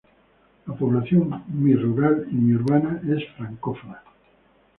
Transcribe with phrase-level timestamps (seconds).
[0.65, 4.01] La población, mi rural y mi urbana, es francófona.